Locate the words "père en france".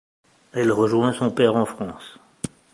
1.29-2.17